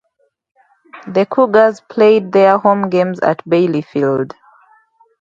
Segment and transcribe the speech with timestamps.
[1.05, 4.33] The Cougars played their home games at Bailey Field.